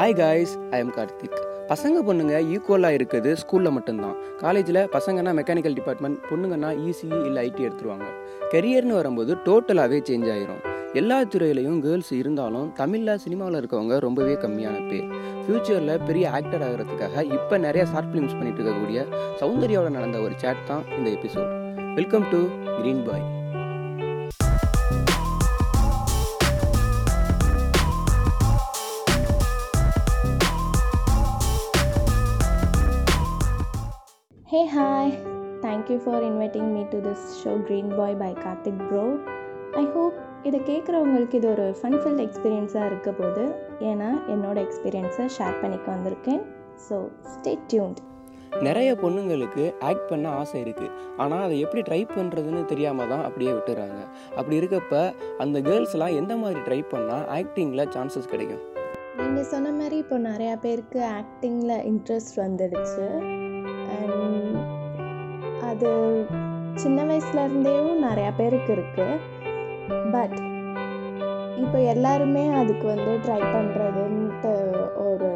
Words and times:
Hi 0.00 0.14
guys 0.20 0.58
I 0.70 0.78
am 0.78 0.92
Karthik 0.96 1.34
பசங்க 1.70 1.96
பொண்ணுங்க 2.06 2.34
ஈக்குவலாக 2.52 2.96
இருக்குது 2.98 3.30
ஸ்கூலில் 3.40 3.70
மட்டும்தான். 3.70 4.14
காலேஜில் 4.38 4.78
பசங்கன்னா 4.94 5.32
மெக்கானிக்கல் 5.38 5.74
டிபார்ட்மெண்ட் 5.78 6.18
பொண்ணுங்கன்னா 6.30 6.70
இசிஇ 6.84 7.18
இல்லை 7.26 7.50
ஐடி 7.50 7.62
எடுத்துருவாங்க. 7.66 8.06
கெரியர்னு 8.52 8.90
வரும்போது 8.90 9.34
டோட்டலாகவே 9.46 9.98
சேஞ்ச் 10.08 10.30
ஆயிரும். 10.34 10.62
எல்லா 10.92 11.22
துறையிலையும் 11.22 11.80
கேர்ள்ஸ் 11.80 12.10
இருந்தாலும் 12.10 12.72
தமிழில் 12.72 13.18
சினிமாவில் 13.18 13.58
இருக்கவங்க 13.62 13.98
ரொம்பவே 13.98 14.34
கம்மியான 14.34 14.88
பேர். 14.90 15.10
ஃப்யூச்சரில் 15.42 16.04
பெரிய 16.06 16.30
ஆக்டர் 16.30 16.64
ஆகிறதுக்காக 16.68 17.22
இப்போ 17.22 17.58
நிறைய 17.58 17.86
ஷார்ட் 17.86 18.10
ஃபிலிம்ஸ் 18.12 18.38
பண்ணிட்டு 18.38 18.62
இருக்கக்கூடிய 18.62 19.06
சௌந்தர்யாவோட 19.42 19.90
நடந்த 19.90 20.18
ஒரு 20.20 20.32
சேட் 20.36 20.66
தான் 20.66 20.84
இந்த 20.98 21.10
episode 21.10 21.52
welcome 21.94 22.28
to 22.30 22.48
Green 22.80 23.04
Pie 23.10 23.39
You 35.90 35.98
for 35.98 36.18
inviting 36.22 36.66
me 36.72 36.82
to 36.90 36.98
this 37.04 37.22
show 37.42 37.52
Green 37.68 37.88
Boy 37.98 38.10
by 38.20 38.28
Karthik 38.42 38.76
Bro. 38.88 39.04
I 39.80 39.86
hope 39.94 40.16
இதை 40.48 40.58
கேட்குறவங்களுக்கு 40.68 41.38
இது 41.38 41.48
ஒரு 41.52 41.64
ஃபன்ஃபில் 41.78 42.20
எக்ஸ்பீரியன்ஸாக 42.24 42.88
இருக்க 42.90 43.10
போது 43.20 43.42
ஏன்னா 43.88 44.10
என்னோட 44.34 44.56
எக்ஸ்பீரியன்ஸை 44.66 45.26
ஷேர் 45.36 45.58
பண்ணிக்க 45.62 45.86
வந்திருக்கேன். 45.94 46.40
ஸோ 46.86 46.96
ஸ்டே 47.32 47.54
டியூன்ட் 47.72 48.00
நிறைய 48.68 48.92
பொண்ணுங்களுக்கு 49.02 49.64
ஆக்ட் 49.88 50.06
பண்ண 50.12 50.28
ஆசை 50.42 50.56
இருக்குது 50.66 50.94
ஆனால் 51.24 51.44
அதை 51.46 51.58
எப்படி 51.64 51.82
ட்ரை 51.88 52.00
பண்ணுறதுன்னு 52.14 52.62
தெரியாமல் 52.72 53.10
தான் 53.14 53.26
அப்படியே 53.28 53.52
விட்டுறாங்க. 53.56 54.00
அப்படி 54.38 54.56
இருக்கப்ப 54.60 55.02
அந்த 55.44 55.58
கேர்ள்ஸ்லாம் 55.70 56.16
எந்த 56.22 56.36
மாதிரி 56.44 56.62
ட்ரை 56.68 56.80
பண்ணால் 56.94 57.26
ஆக்டிங்கில் 57.40 57.90
சான்சஸ் 57.96 58.32
கிடைக்கும்? 58.34 58.64
நீங்கள் 59.20 59.50
சொன்ன 59.52 59.74
மாதிரி 59.82 59.98
இப்போ 60.04 60.18
நிறையா 60.30 60.56
பேருக்கு 60.66 61.02
ஆக்டிங்கில் 61.20 61.76
இன்ட்ரெஸ்ட் 61.92 62.40
வந்துடுச்சு. 62.46 63.06
அது 65.80 65.92
சின்ன 66.82 66.98
வயசுலேருந்தேவும் 67.08 68.02
நிறையா 68.06 68.30
பேருக்கு 68.38 68.70
இருக்குது 68.76 69.20
பட் 70.14 70.34
இப்போ 71.62 71.78
எல்லாருமே 71.92 72.42
அதுக்கு 72.60 72.86
வந்து 72.90 73.12
ட்ரை 73.24 73.38
பண்ணுறதுன்ட்டு 73.54 74.52
ஒரு 75.06 75.30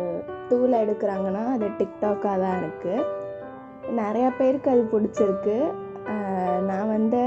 டூல் 0.49 0.75
எடுக்கிறாங்கன்னா 0.83 1.45
அது 1.55 1.67
டிக்டாக்காக 1.79 2.37
தான் 2.45 2.59
இருக்குது 2.63 3.07
நிறையா 4.01 4.29
பேருக்கு 4.41 4.69
அது 4.75 4.85
பிடிச்சிருக்கு. 4.93 5.57
நான் 6.69 6.93
வந்து 6.97 7.23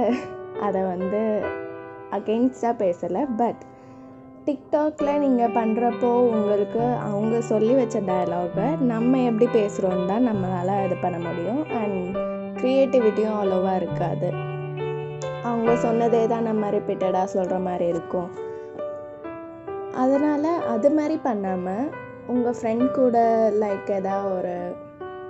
அதை 0.67 0.83
வந்து 0.93 1.23
அகெயின்ஸ்டாக 2.17 2.81
பேசலை. 2.83 3.23
பட் 3.41 3.61
டிக்டாக்ல 4.47 5.11
நீங்கள் 5.25 5.55
பண்ணுறப்போ 5.59 6.11
உங்களுக்கு 6.35 6.83
அவங்க 7.09 7.35
சொல்லி 7.51 7.73
வச்ச 7.81 7.97
டயலாகை 8.11 8.69
நம்ம 8.93 9.21
எப்படி 9.31 9.49
பேசுகிறோன்னு 9.59 10.09
தான் 10.13 10.27
நம்மளால் 10.31 10.83
இது 10.87 10.97
பண்ண 11.05 11.19
முடியும். 11.27 11.63
அண்ட் 11.81 12.05
க்ரியேட்டிவிட்டியும் 12.59 13.37
அவ்வளோவா 13.37 13.73
இருக்காது. 13.81 14.29
அவங்க 15.49 15.71
சொன்னதே 15.85 16.21
தான் 16.33 16.47
நம்ம 16.49 16.69
ரிப்பீட்டடாக 16.75 17.31
சொல்கிற 17.35 17.57
மாதிரி 17.67 17.85
இருக்கும். 17.93 18.29
அதனால் 20.03 20.49
அது 20.73 20.89
மாதிரி 20.97 21.15
பண்ணாமல் 21.27 21.85
உங்கள் 22.33 22.57
ஃப்ரெண்ட் 22.57 22.87
கூட 22.99 23.17
லைக் 23.61 23.89
ஏதாவது 23.99 24.29
ஒரு 24.37 24.55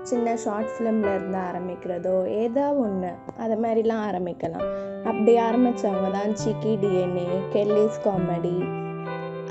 சின்ன 0.09 0.33
ஷார்ட் 0.43 0.71
ஃபிலிமில் 0.73 1.11
இருந்து 1.15 1.39
ஆரம்பிக்கிறதோ 1.49 2.15
ஏதோ 2.43 2.65
ஒன்று 2.83 3.11
அது 3.43 3.55
மாதிரிலாம் 3.63 4.03
ஆரம்பிக்கலாம். 4.09 4.67
அப்படி 5.09 5.33
ஆரம்பித்தவங்க 5.47 6.09
தான் 6.17 6.33
சிக்கி 6.43 6.73
டிஎன்ஏ 6.83 7.27
கெல்லிஸ் 7.53 7.99
காமெடி 8.05 8.57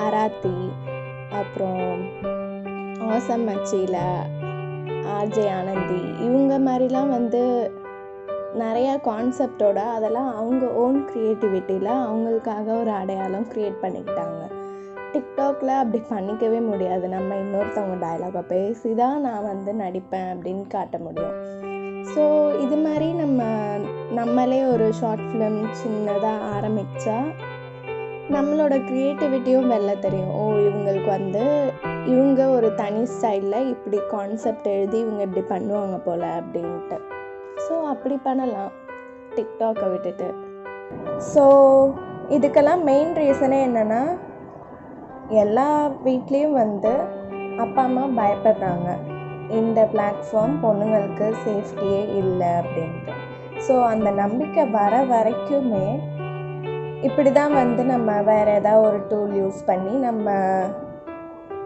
அராத்தி 0.06 0.56
அப்புறம் 1.40 1.92
ஆசம் 3.14 3.46
மச்சியில் 3.48 4.00
ஆர்ஜே 5.14 5.46
ஆனந்தி 5.50 6.00
இவங்க 6.26 6.54
மாதிரிலாம் 6.58 7.08
வந்து 7.08 7.42
நிறையா 8.58 8.92
கான்செப்டோட 9.08 9.78
அதெல்லாம் 9.96 10.34
அவங்க 10.34 10.66
ஓன் 10.82 10.98
க்ரியேட்டிவிட்டியில் 11.08 11.90
அவங்களுக்காக 12.06 12.66
ஒரு 12.80 12.90
அடையாளம் 12.90 13.48
க்ரியேட் 13.52 13.82
பண்ணிக்கிட்டாங்க. 13.82 14.42
டிக்டாக்ல 15.12 15.70
அப்படி 15.82 16.02
பண்ணிக்கவே 16.10 16.60
முடியாது. 16.70 17.08
நம்ம 17.08 17.34
இன்னொருத்தவங்க 17.34 17.96
டயலாகை 18.06 18.42
பேசி 18.48 18.94
தான் 18.94 19.20
நான் 19.20 19.44
வந்து 19.44 19.72
நடிப்பேன் 19.74 20.30
அப்படின்னு 20.32 20.66
காட்ட 20.66 20.98
முடியும். 20.98 21.36
ஸோ 22.14 22.22
இது 22.64 22.76
மாதிரி 22.76 23.12
நம்ம 23.12 23.42
நம்மளே 24.10 24.64
ஒரு 24.64 24.92
ஷார்ட் 24.92 25.26
ஃபிலிம் 25.28 25.60
சின்னதாக 25.82 26.46
ஆரம்பித்தா 26.56 27.16
நம்மளோட 28.34 28.74
க்ரியேட்டிவிட்டியும் 28.88 29.68
வெளில 29.72 29.98
தெரியும். 29.98 30.30
ஓ 30.30 30.44
இவங்களுக்கு 30.68 31.08
வந்து 31.08 31.42
இவங்க 32.04 32.48
ஒரு 32.48 32.74
தனி 32.74 33.02
ஸ்டைலில் 33.04 33.68
இப்படி 33.68 33.98
கான்செப்ட் 34.10 34.66
எழுதி 34.66 34.98
இவங்க 34.98 35.22
இப்படி 35.22 35.44
பண்ணுவாங்க 35.48 35.96
போல் 35.98 36.26
அப்படின்ட்டு. 36.40 36.98
ஸோ 37.66 37.74
அப்படி 37.84 38.16
பண்ணலாம். 38.16 38.72
டிக்டாக்கை 39.36 39.90
விட்டுட்டு. 39.90 40.28
ஸோ 41.32 41.44
இதுக்கெல்லாம் 42.28 42.82
மெயின் 42.82 43.12
ரீசனே 43.14 43.58
என்னென்னா 43.68 44.02
எல்லா 45.30 45.68
வீட்லேயும் 46.04 46.58
வந்து 46.62 46.92
அப்பா 47.58 47.82
அம்மா 47.82 48.04
பயப்படுறாங்க. 48.22 48.88
இந்த 49.50 49.88
பிளாட்ஃபார்ம் 49.92 50.56
பொண்ணுங்களுக்கு 50.62 51.26
சேஃப்டியே 51.44 52.02
இல்லை 52.22 52.46
அப்படின்ட்டு. 52.46 53.12
ஸோ 53.66 53.74
அந்த 53.84 54.10
நம்பிக்கை 54.10 54.64
வர 54.70 55.02
வரைக்குமே 55.04 55.86
இப்படி 57.02 57.32
தான் 57.32 57.54
வந்து 57.54 57.84
நம்ம 57.84 58.20
வேறு 58.20 58.50
ஏதாவது 58.50 58.88
ஒரு 58.88 59.00
டூல் 59.08 59.32
யூஸ் 59.40 59.66
பண்ணி 59.66 59.90
நம்ம 59.90 60.30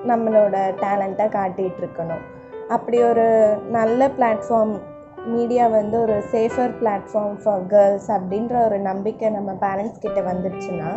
நம்மளோட 0.07 0.57
டேலண்ட்டை 0.81 1.27
காட்டிகிட்ருக்கணும் 1.29 2.25
அப்படி 2.69 3.03
ஒரு 3.03 3.57
நல்ல 3.71 4.09
பிளாட்ஃபார்ம் 4.09 4.81
மீடியா 5.25 5.67
வந்து 5.67 6.01
ஒரு 6.01 6.23
சேஃபர் 6.33 6.73
பிளாட்ஃபார்ம் 6.81 7.37
ஃபார் 7.45 7.67
கேர்ள்ஸ் 7.67 8.11
அப்படின்ற 8.11 8.65
ஒரு 8.65 8.79
நம்பிக்கை 8.79 9.31
நம்ம 9.31 9.53
பேரண்ட்ஸ் 9.53 10.01
கிட்ட 10.01 10.21
வந்துடுச்சுன்னா 10.21 10.91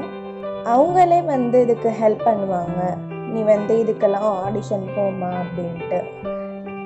அவங்களே 0.66 1.26
வந்து 1.26 1.62
இதுக்கு 1.62 1.94
ஹெல்ப் 2.02 2.26
பண்ணுவாங்க. 2.26 2.98
நீ 3.34 3.42
வந்து 3.42 3.76
இதுக்கெல்லாம் 3.76 4.36
ஆடிஷன் 4.46 4.88
போமா 4.98 5.32
அப்படின்ட்டு. 5.44 6.04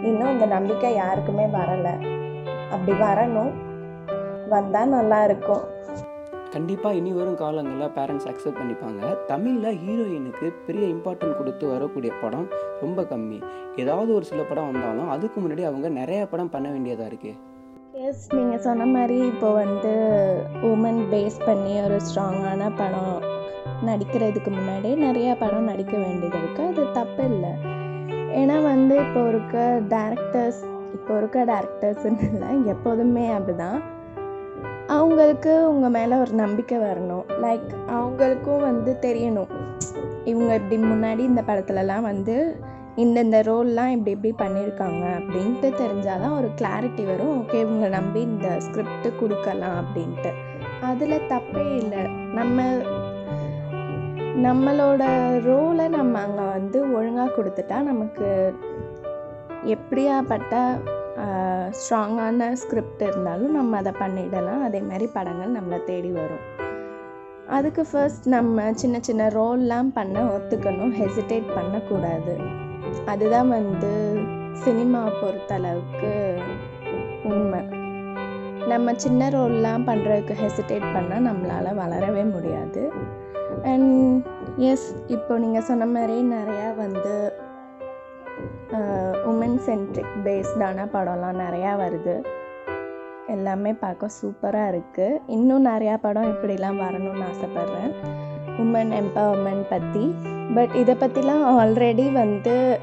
இன்னும் 0.04 0.32
இந்த 0.32 0.46
நம்பிக்கை 0.46 0.96
யாருக்குமே 0.96 1.46
வரலை. 1.46 1.94
அப்படி 2.72 3.00
வரணும். 3.02 3.52
வந்தால் 4.50 4.90
நல்லா 4.90 5.24
இருக்கும். 5.24 5.64
கண்டிப்பாக 6.54 6.98
இனி 7.00 7.12
வரும் 7.18 7.38
காலங்களில் 7.42 7.94
பேரண்ட்ஸ் 7.98 8.28
அக்செப்ட் 8.32 8.60
பண்ணிப்பாங்க. 8.60 9.02
தமிழில் 9.32 9.80
ஹீரோயினுக்கு 9.84 10.48
பெரிய 10.68 10.86
இம்பார்ட்டன்ட் 10.96 11.38
கொடுத்து 11.40 11.66
வரக்கூடிய 11.74 12.12
படம் 12.22 12.48
ரொம்ப 12.82 13.02
கம்மி. 13.12 13.40
ஏதாவது 13.76 14.12
ஒரு 14.14 14.26
சில 14.26 14.42
படம் 14.50 14.70
வந்தாலும் 14.72 15.10
அதுக்கு 15.16 15.38
முன்னாடி 15.42 15.66
அவங்க 15.70 15.90
நிறைய 16.00 16.22
படம் 16.34 16.54
பண்ண 16.56 16.70
வேண்டியதாக 16.76 17.10
இருக்குது 17.12 17.36
எஸ் 18.08 18.26
நீங்கள் 18.34 18.64
சொன்ன 18.66 18.86
மாதிரி 18.86 19.18
இப்போ 19.32 19.50
வந்து 19.54 19.94
உமன் 20.72 21.02
பேஸ் 21.12 21.40
பண்ணி 21.46 21.74
ஒரு 21.82 21.98
ஸ்ட்ராங்கான 22.08 22.70
படம் 22.82 23.16
நடிக்கிறதுக்கு 23.88 24.52
முன்னாடி 24.58 24.90
நிறையா 25.06 25.34
படம் 25.44 25.70
நடிக்க 25.72 25.94
வேண்டியது 25.98 26.38
இருக்குது 26.42 26.68
அது 26.72 26.84
தப்பு 26.94 27.24
இல்லை 27.32 27.54
ஏன்னா 28.42 28.56
வந்து 28.64 28.96
இப்போ 29.06 29.22
இருக்க 29.28 29.58
டேரக்டர்ஸ் 29.96 30.62
இப்போ 30.94 31.12
இருக்க 31.18 31.38
டேரக்டர்ஸ்ன்னு 31.52 32.28
இல்லை 32.30 32.50
எப்போதுமே 32.74 33.26
அப்படிதான். 33.38 33.80
அவங்களுக்கு 34.98 35.70
உங்கள் 35.70 35.90
மேலே 35.90 36.16
ஒரு 36.16 36.34
நம்பிக்கை 36.34 36.78
வரணும். 36.78 37.26
லைக் 37.44 37.70
அவங்களுக்கும் 37.88 38.66
வந்து 38.70 38.98
தெரியணும். 39.02 39.52
இவங்க 40.24 40.54
இப்படி 40.54 40.78
முன்னாடி 40.82 41.20
இந்த 41.20 41.44
படத்துலலாம் 41.48 42.02
வந்து 42.02 42.36
இந்தந்த 42.96 43.38
ரோல்லாம் 43.50 43.92
இப்படி 43.96 44.14
இப்படி 44.18 44.34
பண்ணியிருக்காங்க 44.40 45.04
அப்படின்ட்டு 45.18 45.70
தெரிஞ்சால் 45.82 46.22
தான் 46.24 46.38
ஒரு 46.38 46.50
கிளாரிட்டி 46.62 47.06
வரும். 47.06 47.34
ஓகே 47.42 47.60
இவங்க 47.60 47.88
நம்பி 47.88 48.22
இந்த 48.22 48.48
ஸ்கிரிப்ட் 48.60 49.20
கொடுக்கலாம் 49.20 49.78
அப்படின்ட்டு. 49.82 50.32
அதில் 50.82 51.28
தப்பே 51.30 51.66
இல்லை. 51.76 52.04
நம்ம 52.40 52.64
நம்மளோட 54.46 55.04
ரோலை 55.48 55.86
நம்ம 55.90 56.20
அங்கே 56.20 56.46
வந்து 56.52 56.80
ஒழுங்காக 56.94 57.32
கொடுத்துட்டா 57.38 57.78
நமக்கு 57.82 58.28
எப்படியாப்பட்ட 59.66 60.56
ஸ்ட்ராங்கான 61.78 62.52
ஸ்கிரிப்ட் 62.52 63.02
இருந்தாலும் 63.02 63.52
நம்ம 63.52 63.78
அதை 63.78 63.92
பண்ணிடலாம். 64.00 64.62
அதே 64.62 64.82
மாதிரி 64.82 65.08
படங்கள் 65.08 65.56
நம்மளை 65.58 65.84
தேடி 65.84 66.12
வரும். 66.12 66.46
அதுக்கு 67.48 67.86
ஃபர்ஸ்ட் 67.92 68.28
நம்ம 68.28 68.74
சின்ன 68.74 68.98
சின்ன 69.02 69.28
ரோல்லாம் 69.28 69.90
பண்ண 69.94 70.24
ஒத்துக்கணும். 70.24 70.94
ஹெசிடேட் 71.02 71.54
பண்ணக்கூடாது. 71.56 72.38
அதுதான் 73.06 73.50
வந்து 73.50 74.20
சினிமா 74.54 75.08
பொறுத்தளவுக்கு 75.22 76.38
உண்மை. 77.24 77.62
நம்ம 78.68 78.94
சின்ன 78.96 79.30
ரோல்லாம் 79.30 79.86
பண்ணுறதுக்கு 79.90 80.36
ஹெசிடேட் 80.44 80.88
பண்ணால் 80.96 81.28
நம்மளால் 81.30 81.80
வளரவே 81.84 82.32
முடியாது. 82.32 82.92
அண்ட் 83.64 84.26
எஸ் 84.56 84.96
இப்போ 85.08 85.38
நீங்கள் 85.38 85.62
சொன்ன 85.62 85.86
மாதிரி 85.86 86.24
நிறையா 86.24 86.76
வந்து 86.76 87.34
உமன் 89.32 89.58
சென்ட்ரிக் 89.58 90.16
பேஸ்டான 90.26 90.88
படம்லாம் 90.94 91.40
நிறையா 91.44 91.72
வருது. 91.84 92.16
எல்லாமே 93.28 93.72
பார்க்க 93.74 94.08
சூப்பராக 94.18 94.72
இருக்குது 94.74 95.22
இன்னும் 95.28 95.66
நிறையா 95.66 95.96
படம் 96.02 96.30
இப்படிலாம் 96.34 96.80
வரணும்னு 96.84 97.26
ஆசைப்பட்றேன். 97.32 97.94
உமன் 98.64 98.92
எம்பவர்மெண்ட் 99.02 99.66
பற்றி 99.70 100.06
பட் 100.56 100.76
இதை 100.76 100.96
பற்றிலாம் 101.00 101.44
ஆல்ரெடி 101.58 102.06
வந்து 102.12 102.80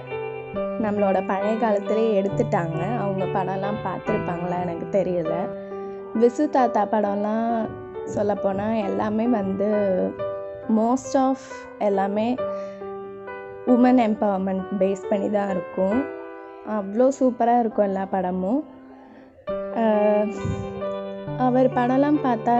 நம்மளோட 0.84 1.18
பழைய 1.26 1.54
காலத்திலே 1.58 2.04
எடுத்துட்டாங்க. 2.20 2.80
அவங்க 3.02 3.24
படம்லாம் 3.36 3.80
பார்த்துருப்பாங்களா 3.86 4.58
எனக்கு 4.64 4.86
தெரியல. 4.98 5.34
விசு 6.20 6.44
தாத்தா 6.48 6.82
படம்லாம் 6.84 7.48
சொல்லப்போனால் 8.04 8.82
எல்லாமே 8.88 9.26
வந்து 9.26 9.70
மோஸ்ட் 10.76 11.16
ஆஃப் 11.18 11.46
எல்லாமே 11.78 12.26
உமன் 13.72 14.00
எம்பவர்மெண்ட் 14.06 14.64
பேஸ் 14.80 15.04
பண்ணி 15.10 15.28
தான் 15.30 15.50
இருக்கும். 15.54 15.98
அவ்வளோ 16.76 17.06
சூப்பராக 17.18 17.62
இருக்கும் 17.62 17.86
எல்லா 17.86 18.04
படமும். 18.14 18.60
அவர் 21.46 21.68
படம்லாம் 21.76 22.18
பார்த்தா 22.26 22.54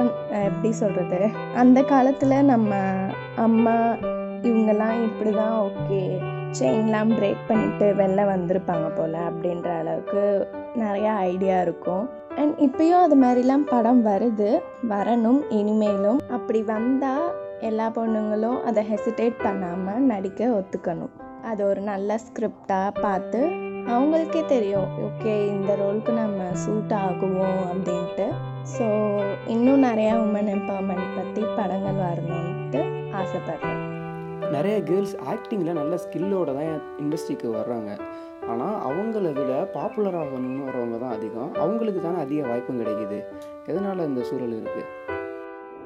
எப்படி 0.46 0.70
சொல்கிறது 0.72 1.20
அந்த 1.54 1.78
காலத்தில் 1.82 2.48
நம்ம 2.52 2.74
அம்மா 3.36 3.76
இவங்கெல்லாம் 4.48 4.96
இப்படி 5.08 5.30
தான் 5.36 5.54
ஓகே 5.66 6.00
செயின்லாம் 6.58 7.12
பிரேக் 7.18 7.46
பண்ணிட்டு 7.48 7.86
வெளில 8.00 8.24
வந்திருப்பாங்க 8.32 8.88
போல் 8.96 9.16
அப்படின்ற 9.28 9.68
அளவுக்கு 9.78 10.24
நிறையா 10.82 11.12
ஐடியா 11.30 11.56
இருக்கும். 11.60 12.04
அண்ட் 12.36 12.54
இப்பயும் 12.66 13.02
அது 13.04 13.16
மாதிரிலாம் 13.22 13.64
படம் 13.72 14.02
வருது. 14.06 14.50
வரணும் 14.88 15.40
இனிமேலும். 15.50 16.20
அப்படி 16.30 16.62
வந்தால் 16.62 17.26
எல்லா 17.60 17.86
பொண்ணுங்களும் 17.96 18.58
அதை 18.68 18.82
ஹெசிடேட் 18.90 19.36
பண்ணாமல் 19.44 20.06
நடிக்க 20.12 20.48
ஒத்துக்கணும். 20.58 21.12
அது 21.50 21.66
ஒரு 21.70 21.80
நல்ல 21.90 22.18
ஸ்கிரிப்டாக 22.24 23.00
பார்த்து 23.04 23.40
அவங்களுக்கே 23.94 24.42
தெரியும் 24.46 24.90
ஓகே 25.06 25.32
இந்த 25.54 25.72
ரோலுக்கு 25.80 26.12
நம்ம 26.12 26.42
சூட் 26.64 26.94
ஆகுவோம் 27.00 27.62
அப்படின்ட்டு. 27.70 28.26
ஸோ 28.74 28.86
இன்னும் 29.54 29.84
நிறையா 29.88 30.12
உமன் 30.24 30.52
எம்பவர்மெண்ட் 30.56 31.16
பற்றி 31.16 31.42
படங்கள் 31.58 32.00
வரணும்ட்டு 32.04 32.82
ஆசைப்பட்றேன். 33.20 33.80
நிறைய 34.54 34.76
கேர்ள்ஸ் 34.90 35.16
ஆக்டிங்கில் 35.32 35.78
நல்ல 35.80 35.94
ஸ்கில்லோட 36.04 36.52
தான் 36.58 36.70
இண்டஸ்ட்ரிக்கு 37.04 37.50
வர்றாங்க. 37.58 37.90
ஆனால் 38.52 38.76
அவங்கள 38.88 39.26
விட 39.40 39.52
பாப்புலர் 39.74 40.18
ஆகணும்னு 40.22 40.66
வரவங்க 40.68 40.98
தான் 41.04 41.16
அதிகம். 41.18 41.52
அவங்களுக்கு 41.62 42.00
தானே 42.00 42.18
அதிக 42.24 42.40
வாய்ப்பும் 42.50 42.80
கிடைக்குது. 42.82 43.20
எதனால் 43.66 44.08
இந்த 44.10 44.22
சூழல் 44.30 44.56
இருக்குது 44.60 45.13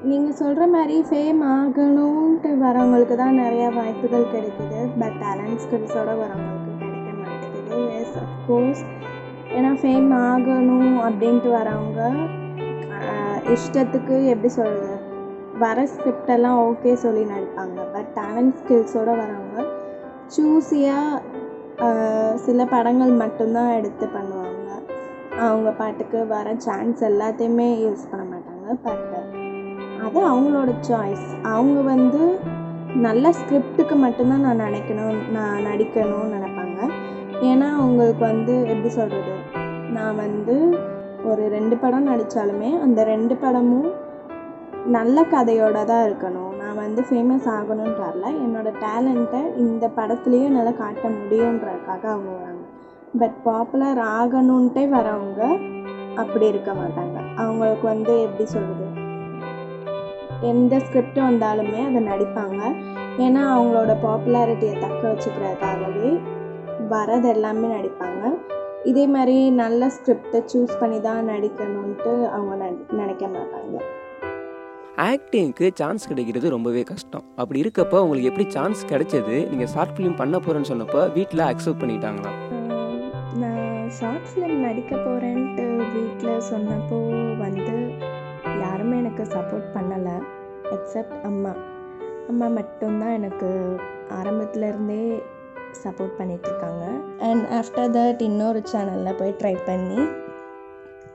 நீங்கள் 0.07 0.35
சொல்கிற 0.39 0.63
மாதிரி 0.73 0.97
ஃபேம் 1.07 1.39
ஆகணுன்ட்டு 1.53 2.49
வரவங்களுக்கு 2.61 3.15
தான் 3.21 3.39
நிறையா 3.41 3.69
வாய்ப்புகள் 3.77 4.29
கிடைக்குது. 4.33 4.77
பட் 4.99 5.17
டேலண்ட் 5.23 5.61
ஸ்கில்ஸோட 5.63 6.09
வரவங்களுக்கு 6.21 6.75
கிடைக்க 6.83 7.09
மாட்டேங்குது 7.23 7.79
எஸ் 7.97 8.15
அஃப்கோர்ஸ் 8.21 8.83
ஏன்னா 9.55 9.71
ஃபேம் 9.81 10.09
ஆகணும் 10.27 10.95
அப்படின்ட்டு 11.07 11.51
வரவங்க 11.57 12.01
இஷ்டத்துக்கு 13.55 14.15
எப்படி 14.33 14.51
சொல்கிறது 14.59 14.95
வர 15.63 15.83
ஸ்கிரிப்டெல்லாம் 15.93 16.59
ஓகே 16.67 16.93
சொல்லி 17.03 17.23
நடிப்பாங்க. 17.33 17.77
பட் 17.95 18.09
டேலண்ட் 18.19 18.55
ஸ்கில்ஸோடு 18.61 19.13
வரவங்க 19.21 19.65
சூஸியாக 20.35 21.21
சில 22.45 22.59
படங்கள் 22.75 23.13
மட்டும்தான் 23.23 23.73
எடுத்து 23.79 24.05
பண்ணுவாங்க. 24.15 24.69
அவங்க 25.47 25.69
பாட்டுக்கு 25.81 26.21
வர 26.35 26.55
சான்ஸ் 26.67 27.03
எல்லாத்தையுமே 27.11 27.67
யூஸ் 27.85 28.09
பண்ண 28.11 28.23
மாட்டாங்க. 28.31 28.67
பட் 28.85 29.18
அது 30.05 30.19
அவங்களோட 30.31 30.71
சாய்ஸ் 30.89 31.27
அவங்க 31.43 31.79
வந்து 31.81 32.39
நல்ல 32.95 33.29
ஸ்கிரிப்டுக்கு 33.29 33.95
மட்டும்தான் 33.95 34.45
நான் 34.47 34.59
நினைக்கணும் 34.59 35.17
நான் 35.31 35.65
நடிக்கணும்னு 35.65 36.35
நினைப்பாங்க. 36.35 36.79
ஏன்னா 37.41 37.67
அவங்களுக்கு 37.79 38.23
வந்து 38.25 38.53
எப்படி 38.67 38.89
சொல்கிறது 38.89 39.35
நான் 39.97 40.15
வந்து 40.15 40.55
ஒரு 41.23 41.43
ரெண்டு 41.47 41.77
படம் 41.77 42.07
நடித்தாலுமே 42.07 42.69
அந்த 42.81 43.03
ரெண்டு 43.03 43.35
படமும் 43.35 43.89
நல்ல 44.85 45.21
கதையோட 45.21 45.77
தான் 45.85 46.05
இருக்கணும். 46.09 46.51
நான் 46.61 46.75
வந்து 46.75 47.01
ஃபேமஸ் 47.09 47.47
ஆகணும்னு 47.57 48.29
என்னோடய 48.45 48.73
டேலண்ட்டை 48.85 49.41
இந்த 49.57 49.91
படத்துலேயே 49.95 50.47
என்னால் 50.49 50.77
காட்ட 50.77 51.09
முடியுன்றதுக்காக 51.09 52.03
அவங்க 52.15 52.31
வராங்க. 52.37 52.63
பட் 53.19 53.37
பாப்புலர் 53.43 53.97
ஆகணுன்ட்டே 53.97 54.85
வரவங்க 54.97 55.41
அப்படி 56.15 56.47
இருக்க 56.47 56.71
மாட்டாங்க. 56.73 57.17
அவங்களுக்கு 57.35 57.87
வந்து 57.87 58.21
எப்படி 58.21 58.45
சொல்கிறது 58.45 58.88
எந்த 60.51 60.79
ஸ்கிரிப்ட் 60.79 61.19
வந்தாலுமே 61.19 61.79
அதை 61.87 62.01
நடிப்பாங்க. 62.11 62.59
ஏன்னா 63.25 63.41
அவங்களோட 63.53 63.91
பாப்புலாரிட்டியை 64.05 64.75
தக்க 64.79 65.01
வச்சுக்கிறதுக்காகவே 65.11 66.11
வரது 66.93 67.27
எல்லாமே 67.35 67.67
நடிப்பாங்க. 67.77 68.23
இதே 68.83 69.07
மாதிரி 69.07 69.49
நல்ல 69.49 69.89
ஸ்கிரிப்டை 69.95 70.39
சூஸ் 70.51 70.79
பண்ணி 70.79 70.99
தான் 71.01 71.29
நடிக்கணுன்ட்டு 71.29 72.13
அவங்க 72.35 72.53
நினைக்க 72.99 73.25
மாட்டாங்க. 73.27 73.77
ஆக்டிங்க்கு 75.09 75.71
சான்ஸ் 75.79 76.07
கிடைக்கிறது 76.07 76.49
ரொம்பவே 76.49 76.83
கஷ்டம். 76.83 77.25
அப்படி 77.35 77.61
இருக்கப்போ 77.63 77.97
உங்களுக்கு 78.05 78.29
எப்படி 78.31 78.47
சான்ஸ் 78.55 78.81
கிடைச்சது? 78.91 79.35
நீங்கள் 79.49 79.71
ஷார்ட் 79.73 79.93
ஃபிலிம் 79.97 80.17
பண்ண 80.21 80.37
போகிறேன்னு 80.37 80.71
சொன்னப்போ 80.71 81.01
வீட்டில் 81.17 81.49
அக்செப்ட் 81.51 81.81
பண்ணிட்டாங்களா? 81.83 82.31
நான் 83.43 83.89
ஷார்ட் 83.99 84.27
ஃபிலிம் 84.31 84.65
நடிக்க 84.67 84.95
போகிறேன்ட்டு 84.95 85.67
வீட்டில் 85.95 86.41
சொன்னப்போ 86.51 86.99
வந்து 87.43 87.77
யாருமே 88.59 88.97
எனக்கு 88.97 89.23
சப்போர்ட் 89.25 89.67
பண்ணலை 89.75 90.15
எக்ஸப்ட் 90.71 91.17
அம்மா. 91.23 91.51
அம்மா 92.29 92.47
மட்டும்தான் 92.49 93.13
எனக்கு 93.13 93.49
ஆரம்பத்துலேருந்தே 94.17 95.01
சப்போர்ட் 95.83 96.17
பண்ணிகிட்ருக்காங்க 96.19 96.83
அண்ட் 97.21 97.45
ஆஃப்டர் 97.51 97.91
தட் 97.91 98.21
இன்னொரு 98.21 98.61
சேனலில் 98.71 99.17
போய் 99.17 99.37
ட்ரை 99.39 99.55
பண்ணி 99.65 100.01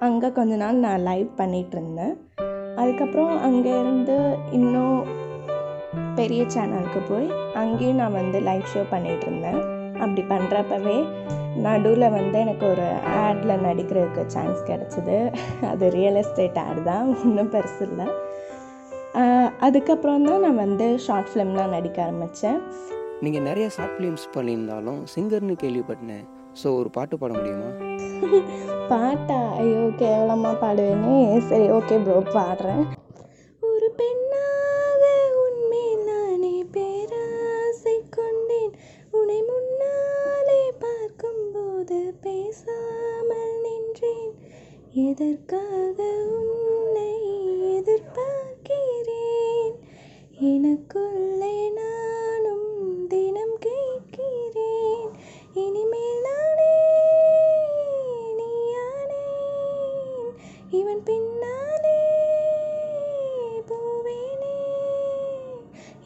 அங்கே 0.00 0.30
கொஞ்ச 0.30 0.54
நாள் 0.56 0.76
நான் 0.76 1.00
லைவ் 1.00 1.28
பண்ணிகிட்டு 1.38 1.76
இருந்தேன் 1.76 2.14
அதுக்கப்புறம் 2.76 3.32
அங்கேருந்து 3.42 4.16
இன்னும் 4.52 4.98
பெரிய 6.14 6.42
சேனலுக்கு 6.46 7.00
போய் 7.08 7.28
அங்கேயும் 7.54 7.96
நான் 7.96 8.12
வந்து 8.12 8.40
லைவ் 8.40 8.70
ஷோ 8.74 8.82
பண்ணிகிட்டு 8.90 9.26
இருந்தேன் 9.26 9.60
அப்படி 10.00 10.22
பண்ணுறப்பவே 10.28 10.96
நடுவில் 11.66 12.14
வந்து 12.16 12.36
எனக்கு 12.44 12.64
ஒரு 12.72 12.86
ஆடில் 13.22 13.62
நடிக்கிறதுக்கு 13.66 14.22
சான்ஸ் 14.34 14.60
கிடச்சிது. 14.70 15.18
அது 15.72 15.90
ரியல் 15.96 16.18
எஸ்டேட் 16.22 16.60
ஆட் 16.66 16.82
தான் 16.90 17.08
ஒன்றும் 17.24 17.52
பெருசு 17.54 17.82
இல்லை. 17.88 18.06
அதுக்கப்புறம் 19.66 20.24
தான் 20.28 20.44
நான் 20.44 20.62
வந்து 20.64 20.86
ஷார்ட் 21.06 21.30
ஃபிலிம்லாம் 21.32 21.74
நடிக்க 21.76 21.98
ஆரம்பித்தேன் 22.06 22.58
நீங்கள் 23.24 23.46
நிறைய 23.48 23.66
ஷார்ட் 23.76 23.94
ஃபிலிம்ஸ் 23.96 24.26
பண்ணியிருந்தாலும் 24.36 25.00
சிங்கர்னு 25.14 25.56
கேள்விப்பட்டேன். 25.64 26.24
ஸோ 26.62 26.66
ஒரு 26.80 26.90
பாட்டு 26.96 27.14
பாட 27.22 27.32
முடியுமா? 27.38 27.70
பாட்டா? 28.90 29.38
ஐயோ 29.60 29.82
கேவலமாக 30.02 30.56
பாடுவேனே. 30.64 31.16
சரி 31.50 31.66
ஓகே 31.78 31.96
ப்ரோ 32.04 32.18
பாடுறேன். 32.36 32.84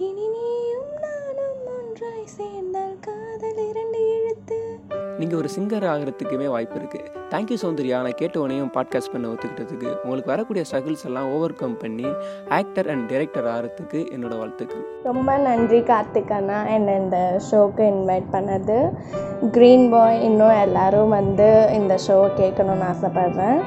இனி 0.00 0.26
நீயும் 0.28 0.90
நானும் 1.02 1.62
ஒன்றாய் 1.76 2.26
சேர்ந்தால் 2.26 2.97
காதல் 3.00 3.69
இரண்டு 3.69 4.00
இழுத்து. 4.17 4.59
நீங்கள் 5.19 5.38
ஒரு 5.38 5.49
சிங்கர் 5.59 5.87
ஆகிறதுக்குமே 5.93 6.47
வாய்ப்பு 6.47 6.78
இருக்குது 6.78 7.09
தேங்க்யூ 7.31 7.57
சௌந்தர்யா. 7.62 7.97
நான் 8.02 8.12
கேட்ட 8.17 8.40
உடனேயும் 8.40 8.71
பாட்காஸ்ட் 8.75 9.12
பண்ண 9.12 9.28
ஒத்துக்கிட்டதுக்கு 9.28 9.88
உங்களுக்கு 10.02 10.31
வரக்கூடிய 10.31 10.64
ஸ்ட்ரகிள்ஸ் 10.71 11.05
எல்லாம் 11.05 11.33
ஓவர் 11.33 11.52
கம் 11.52 11.76
பண்ணி 11.76 12.07
ஆக்டர் 12.49 12.88
அண்ட் 12.88 13.09
டைரக்டர் 13.09 13.45
ஆகிறதுக்கு 13.45 14.00
என்னோட 14.14 14.38
வாழ்த்துக்கள். 14.38 14.85
ரொம்ப 15.02 15.37
நன்றி 15.37 15.81
கார்த்திக் 15.81 16.33
அண்ணா. 16.33 16.67
என்னை 16.67 16.95
இந்த 16.95 17.40
ஷோக்கு 17.50 17.85
இன்வைட் 17.95 18.31
பண்ணது. 18.33 18.78
க்ரீன் 19.43 19.90
பாய் 19.90 20.23
இன்னும் 20.23 20.61
எல்லாரும் 20.61 21.09
வந்து 21.09 21.69
இந்த 21.73 21.99
ஷோ 22.07 22.31
கேட்கணுன்னு 22.37 22.88
ஆசைப்பட்றேன். 22.93 23.61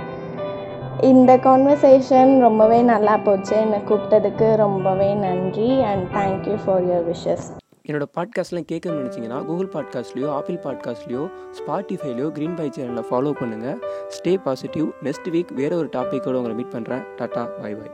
இந்த 1.02 1.38
கான்வர்சேஷன் 1.38 2.40
ரொம்பவே 2.40 2.82
நல்லா 2.82 3.18
போச்சு. 3.18 3.56
என்னை 3.56 3.80
கூப்பிட்டதுக்கு 3.80 4.56
ரொம்பவே 4.56 5.14
நன்றி 5.14 5.82
and 5.82 6.06
thank you 6.14 6.58
for 6.66 6.84
your 6.86 7.08
wishes 7.10 7.48
என்னோட 7.88 8.06
பாட்காஸ்ட்லாம் 8.18 8.66
கேட்க 8.66 8.90
நினச்சிங்கன்னா 8.90 9.46
கூகுள் 9.46 9.72
பாட்காஸ்ட்லேயோ 9.74 10.30
ஆப்பிள் 10.30 10.60
பாட்காஸ்ட்லேயோ 10.64 11.24
ஸ்பாட்டிஃபைலையோ 11.52 12.28
க்ரீன் 12.38 12.56
பை 12.56 12.70
சேனலில் 12.70 13.10
ஃபாலோ 13.12 13.34
பண்ணுங்கள் 13.40 13.80
ஸ்டே 14.10 14.36
பாசிட்டிவ் 14.44 14.88
நெக்ஸ்ட் 15.04 15.32
வீக் 15.32 15.54
வேறு 15.54 15.78
ஒரு 15.78 15.90
டாப்பிக்கோடு 15.92 16.34
உங்களை 16.34 16.56
மீட் 16.56 16.76
பண்ணுறேன் 16.76 17.04
டாட்டா 17.18 17.46
பை 17.62 17.74
பை 17.76 17.90